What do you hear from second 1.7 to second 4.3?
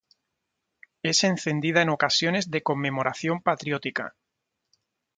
en ocasiones de conmemoración patriótica.